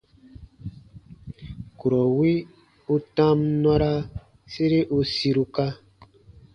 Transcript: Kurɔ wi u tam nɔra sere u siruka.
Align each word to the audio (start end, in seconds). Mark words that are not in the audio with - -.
Kurɔ 1.79 2.01
wi 2.17 2.31
u 2.93 2.95
tam 3.15 3.39
nɔra 3.61 3.91
sere 4.51 4.79
u 4.95 4.97
siruka. 5.13 5.65